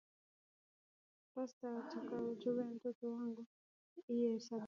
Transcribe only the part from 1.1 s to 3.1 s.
pasta ataombeya mutoto